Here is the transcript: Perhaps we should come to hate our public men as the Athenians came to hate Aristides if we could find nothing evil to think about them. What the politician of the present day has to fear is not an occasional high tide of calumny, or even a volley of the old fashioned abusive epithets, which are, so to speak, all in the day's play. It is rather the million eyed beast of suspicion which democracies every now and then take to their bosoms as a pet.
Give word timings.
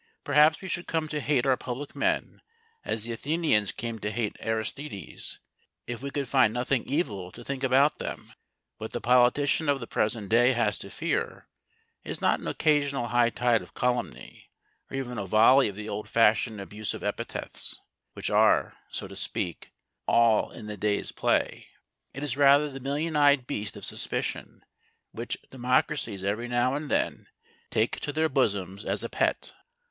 Perhaps 0.23 0.61
we 0.61 0.67
should 0.67 0.87
come 0.87 1.07
to 1.09 1.19
hate 1.21 1.45
our 1.45 1.55
public 1.55 1.95
men 1.95 2.41
as 2.83 3.03
the 3.03 3.11
Athenians 3.11 3.71
came 3.71 3.99
to 3.99 4.09
hate 4.09 4.35
Aristides 4.39 5.39
if 5.85 6.01
we 6.01 6.09
could 6.09 6.27
find 6.27 6.51
nothing 6.51 6.83
evil 6.87 7.31
to 7.31 7.43
think 7.43 7.63
about 7.63 7.99
them. 7.99 8.33
What 8.77 8.93
the 8.93 8.99
politician 8.99 9.69
of 9.69 9.79
the 9.79 9.85
present 9.85 10.27
day 10.27 10.53
has 10.53 10.79
to 10.79 10.89
fear 10.89 11.47
is 12.03 12.19
not 12.19 12.39
an 12.39 12.47
occasional 12.47 13.09
high 13.09 13.29
tide 13.29 13.61
of 13.61 13.75
calumny, 13.75 14.49
or 14.89 14.97
even 14.97 15.19
a 15.19 15.27
volley 15.27 15.67
of 15.67 15.75
the 15.75 15.87
old 15.87 16.09
fashioned 16.09 16.59
abusive 16.59 17.03
epithets, 17.03 17.79
which 18.13 18.31
are, 18.31 18.73
so 18.89 19.07
to 19.07 19.15
speak, 19.15 19.69
all 20.07 20.49
in 20.49 20.65
the 20.65 20.77
day's 20.77 21.11
play. 21.11 21.67
It 22.15 22.23
is 22.23 22.35
rather 22.35 22.71
the 22.71 22.79
million 22.79 23.15
eyed 23.15 23.45
beast 23.45 23.77
of 23.77 23.85
suspicion 23.85 24.65
which 25.11 25.37
democracies 25.51 26.23
every 26.23 26.47
now 26.47 26.73
and 26.73 26.89
then 26.89 27.27
take 27.69 27.99
to 27.99 28.11
their 28.11 28.29
bosoms 28.29 28.83
as 28.83 29.03
a 29.03 29.07
pet. 29.09 29.53